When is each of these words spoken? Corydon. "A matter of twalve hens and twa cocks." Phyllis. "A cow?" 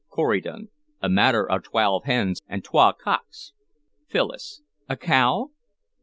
Corydon. 0.09 0.69
"A 0.99 1.07
matter 1.09 1.47
of 1.47 1.61
twalve 1.61 2.05
hens 2.05 2.41
and 2.47 2.63
twa 2.63 2.95
cocks." 2.99 3.53
Phyllis. 4.07 4.63
"A 4.89 4.97
cow?" 4.97 5.51